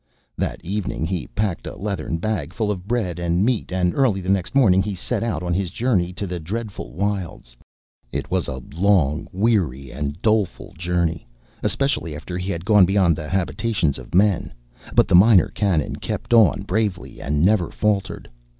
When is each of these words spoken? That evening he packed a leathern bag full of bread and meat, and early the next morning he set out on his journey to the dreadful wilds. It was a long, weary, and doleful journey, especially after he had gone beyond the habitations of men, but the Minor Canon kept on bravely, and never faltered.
That 0.35 0.65
evening 0.65 1.05
he 1.05 1.27
packed 1.27 1.67
a 1.67 1.75
leathern 1.75 2.17
bag 2.17 2.53
full 2.53 2.71
of 2.71 2.87
bread 2.87 3.19
and 3.19 3.45
meat, 3.45 3.71
and 3.71 3.93
early 3.93 4.19
the 4.19 4.29
next 4.31 4.55
morning 4.55 4.81
he 4.81 4.95
set 4.95 5.21
out 5.21 5.43
on 5.43 5.53
his 5.53 5.69
journey 5.69 6.11
to 6.13 6.25
the 6.25 6.39
dreadful 6.39 6.91
wilds. 6.93 7.55
It 8.11 8.31
was 8.31 8.47
a 8.47 8.63
long, 8.75 9.27
weary, 9.31 9.91
and 9.91 10.19
doleful 10.19 10.73
journey, 10.75 11.27
especially 11.61 12.15
after 12.15 12.35
he 12.35 12.49
had 12.49 12.65
gone 12.65 12.85
beyond 12.87 13.15
the 13.15 13.29
habitations 13.29 13.99
of 13.99 14.15
men, 14.15 14.51
but 14.95 15.07
the 15.07 15.13
Minor 15.13 15.49
Canon 15.49 15.97
kept 15.97 16.33
on 16.33 16.63
bravely, 16.63 17.21
and 17.21 17.45
never 17.45 17.69
faltered. 17.69 18.27